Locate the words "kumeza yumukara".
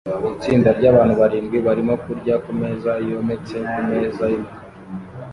3.73-4.59